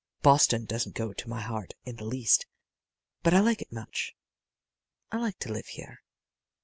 Boston 0.23 0.65
doesn't 0.65 0.95
go 0.95 1.13
to 1.13 1.29
my 1.29 1.41
heart 1.41 1.75
in 1.85 1.97
the 1.97 2.05
least, 2.05 2.47
but 3.21 3.35
I 3.35 3.39
like 3.39 3.61
it 3.61 3.71
much. 3.71 4.15
I 5.11 5.17
like 5.17 5.37
to 5.41 5.53
live 5.53 5.67
here." 5.67 5.99